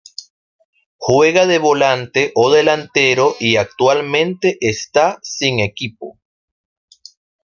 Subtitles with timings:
[0.97, 6.17] Juega de volante o delantero y actualmente está sin equipo.